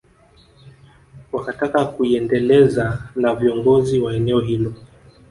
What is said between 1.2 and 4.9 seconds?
Wakataka kuiendeleza na viongozi wa eneo hilo